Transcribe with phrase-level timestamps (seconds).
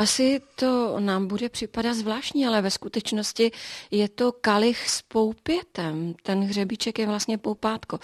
[0.00, 3.50] Asi to nám bude připadat zvláštní, ale ve skutečnosti
[3.90, 6.14] je to kalich s poupětem.
[6.22, 7.98] Ten hřebíček je vlastně poupátko.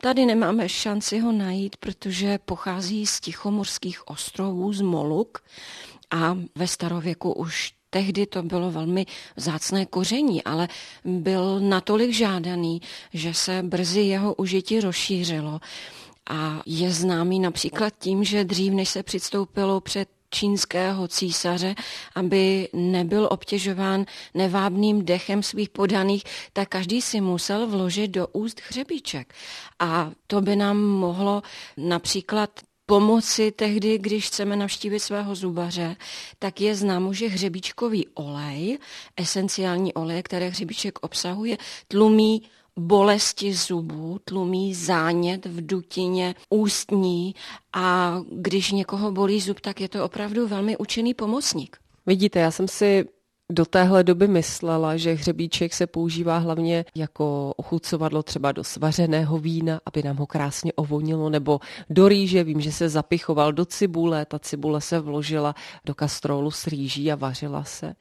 [0.00, 5.38] Tady nemáme šanci ho najít, protože pochází z Tichomorských ostrovů, z Moluk
[6.10, 9.06] a ve starověku už tehdy to bylo velmi
[9.36, 10.68] zácné koření, ale
[11.04, 12.82] byl natolik žádaný,
[13.12, 15.60] že se brzy jeho užití rozšířilo.
[16.30, 21.74] A je známý například tím, že dřív, než se přistoupilo před čínského císaře,
[22.14, 29.34] aby nebyl obtěžován nevábným dechem svých podaných, tak každý si musel vložit do úst hřebíček.
[29.78, 31.42] A to by nám mohlo
[31.76, 32.50] například
[32.86, 35.96] pomoci tehdy, když chceme navštívit svého zubaře,
[36.38, 38.78] tak je známo, že hřebíčkový olej,
[39.16, 41.56] esenciální olej, které hřebíček obsahuje,
[41.88, 42.42] tlumí
[42.78, 47.34] bolesti zubů, tlumí zánět v dutině ústní
[47.72, 51.76] a když někoho bolí zub, tak je to opravdu velmi účinný pomocník.
[52.06, 53.04] Vidíte, já jsem si
[53.52, 59.80] do téhle doby myslela, že hřebíček se používá hlavně jako ochucovadlo třeba do svařeného vína,
[59.86, 62.44] aby nám ho krásně ovonilo, nebo do rýže.
[62.44, 67.16] Vím, že se zapichoval do cibule, ta cibule se vložila do kastrolu s rýží a
[67.16, 67.94] vařila se.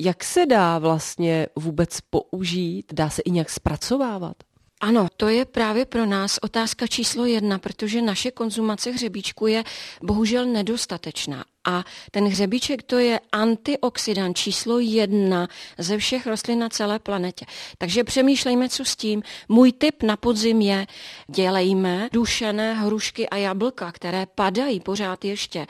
[0.00, 2.92] Jak se dá vlastně vůbec použít?
[2.94, 4.36] Dá se i nějak zpracovávat?
[4.80, 9.64] Ano, to je právě pro nás otázka číslo jedna, protože naše konzumace hřebíčku je
[10.02, 11.44] bohužel nedostatečná.
[11.64, 17.46] A ten hřebíček to je antioxidant číslo jedna ze všech rostlin na celé planetě.
[17.78, 19.22] Takže přemýšlejme, co s tím.
[19.48, 20.86] Můj tip na podzim je,
[21.28, 25.66] dělejme dušené hrušky a jablka, které padají pořád ještě.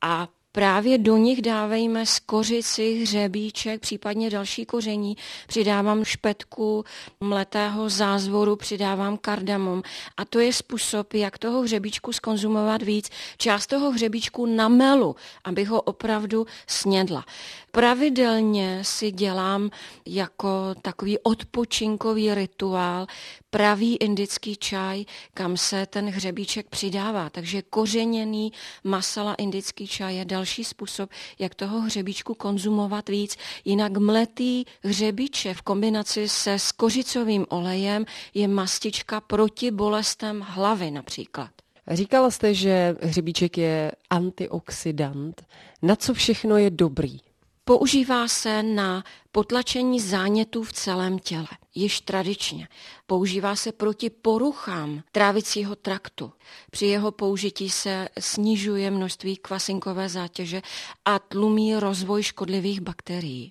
[0.00, 5.16] A Právě do nich dávejme skořici, hřebíček, případně další koření.
[5.46, 6.84] Přidávám špetku
[7.20, 9.82] mletého zázvoru, přidávám kardamom.
[10.16, 13.10] A to je způsob, jak toho hřebíčku skonzumovat víc.
[13.36, 17.24] Část toho hřebíčku namelu, abych ho opravdu snědla.
[17.70, 19.70] Pravidelně si dělám
[20.06, 23.06] jako takový odpočinkový rituál
[23.50, 27.30] pravý indický čaj, kam se ten hřebíček přidává.
[27.30, 28.52] Takže kořeněný
[28.84, 33.36] masala indický čaj je další způsob, jak toho hřebíčku konzumovat víc.
[33.64, 38.04] Jinak mletý hřebíče v kombinaci se skořicovým olejem
[38.34, 41.50] je mastička proti bolestem hlavy například.
[41.90, 45.42] Říkala jste, že hřebíček je antioxidant.
[45.82, 47.18] Na co všechno je dobrý?
[47.64, 52.68] Používá se na potlačení zánětů v celém těle, již tradičně.
[53.06, 56.32] Používá se proti poruchám trávicího traktu.
[56.70, 60.62] Při jeho použití se snižuje množství kvasinkové zátěže
[61.04, 63.50] a tlumí rozvoj škodlivých bakterií.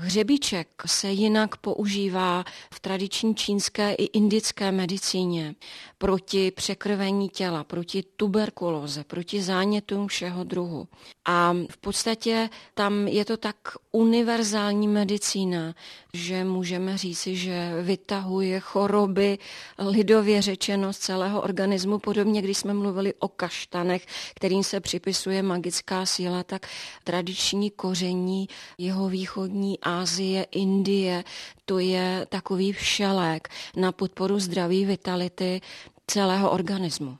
[0.00, 2.44] Hřebíček se jinak používá
[2.74, 5.54] v tradiční čínské i indické medicíně
[5.98, 10.88] proti překrvení těla, proti tuberkulóze, proti zánětům všeho druhu.
[11.24, 13.56] A v podstatě tam je to tak
[13.92, 15.74] univerzální medicína,
[16.14, 19.38] že můžeme říci, že vytahuje choroby
[19.78, 21.98] lidově řečeno z celého organismu.
[21.98, 26.66] Podobně, když jsme mluvili o kaštanech, kterým se připisuje magická síla, tak
[27.04, 28.48] tradiční koření
[28.78, 31.24] jeho východní Asie, Indie,
[31.64, 35.60] to je takový všelek na podporu zdraví, vitality
[36.06, 37.18] celého organismu.